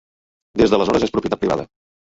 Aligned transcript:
Des 0.61 0.73
d'aleshores 0.75 1.05
és 1.09 1.15
propietat 1.19 1.45
privada. 1.45 1.73